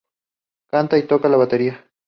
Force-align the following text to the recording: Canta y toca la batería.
Canta 0.65 0.97
y 0.97 1.05
toca 1.05 1.29
la 1.29 1.37
batería. 1.37 1.87